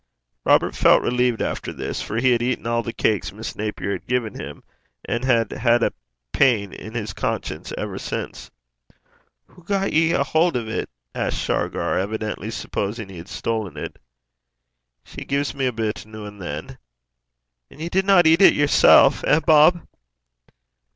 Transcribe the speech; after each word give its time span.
Robert 0.45 0.75
felt 0.75 1.03
relieved 1.03 1.43
after 1.43 1.71
this, 1.71 2.01
for 2.01 2.17
he 2.17 2.31
had 2.31 2.41
eaten 2.41 2.65
all 2.65 2.81
the 2.81 2.91
cakes 2.91 3.31
Miss 3.31 3.55
Napier 3.55 3.91
had 3.91 4.07
given 4.07 4.33
him, 4.33 4.63
and 5.05 5.23
had 5.23 5.51
had 5.51 5.83
a 5.83 5.93
pain 6.33 6.73
in 6.73 6.95
his 6.95 7.13
conscience 7.13 7.71
ever 7.77 7.99
since. 7.99 8.49
'Hoo 9.45 9.63
got 9.63 9.93
ye 9.93 10.13
a 10.13 10.23
haud 10.23 10.57
o' 10.57 10.65
't?' 10.65 10.89
asked 11.13 11.37
Shargar, 11.37 11.99
evidently 11.99 12.49
supposing 12.49 13.09
he 13.09 13.17
had 13.17 13.27
stolen 13.29 13.77
it. 13.77 13.99
'She 15.03 15.25
gies 15.25 15.53
me 15.53 15.67
a 15.67 15.71
bit 15.71 16.03
noo 16.07 16.25
and 16.25 16.41
than.' 16.41 16.79
'And 17.69 17.79
ye 17.79 17.87
didna 17.87 18.23
eat 18.25 18.41
it 18.41 18.55
yersel'? 18.55 19.13
Eh, 19.23 19.39
Bob!' 19.41 19.85